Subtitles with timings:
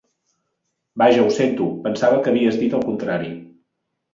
[1.01, 1.67] Vaja, ho sento.
[1.85, 3.31] Pensava que havies dit el contrari.